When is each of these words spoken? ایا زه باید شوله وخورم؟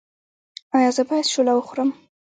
ایا 0.75 0.89
زه 0.95 1.03
باید 1.09 1.27
شوله 1.33 1.53
وخورم؟ 1.55 1.89